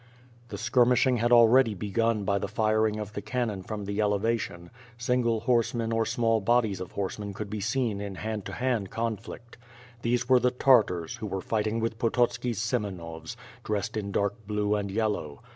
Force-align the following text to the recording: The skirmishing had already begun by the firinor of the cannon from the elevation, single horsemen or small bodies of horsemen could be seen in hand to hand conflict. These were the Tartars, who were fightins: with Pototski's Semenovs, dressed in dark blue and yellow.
The 0.49 0.57
skirmishing 0.57 1.17
had 1.17 1.31
already 1.31 1.75
begun 1.75 2.23
by 2.23 2.39
the 2.39 2.47
firinor 2.47 2.99
of 3.01 3.13
the 3.13 3.21
cannon 3.21 3.61
from 3.61 3.85
the 3.85 4.01
elevation, 4.01 4.71
single 4.97 5.41
horsemen 5.41 5.91
or 5.93 6.07
small 6.07 6.41
bodies 6.41 6.79
of 6.79 6.93
horsemen 6.93 7.35
could 7.35 7.51
be 7.51 7.59
seen 7.61 8.01
in 8.01 8.15
hand 8.15 8.45
to 8.45 8.53
hand 8.53 8.89
conflict. 8.89 9.59
These 10.01 10.27
were 10.27 10.39
the 10.39 10.49
Tartars, 10.49 11.17
who 11.17 11.27
were 11.27 11.39
fightins: 11.39 11.81
with 11.81 11.99
Pototski's 11.99 12.57
Semenovs, 12.57 13.35
dressed 13.63 13.95
in 13.95 14.11
dark 14.11 14.47
blue 14.47 14.73
and 14.73 14.89
yellow. 14.89 15.43